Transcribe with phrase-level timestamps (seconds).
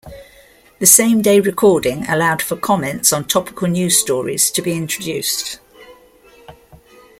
[0.79, 5.59] The same-day recording allowed for comments on topical news stories to be introduced.